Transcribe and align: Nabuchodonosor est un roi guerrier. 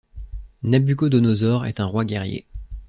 Nabuchodonosor 0.63 1.67
est 1.67 1.79
un 1.79 1.85
roi 1.85 2.05
guerrier. 2.05 2.47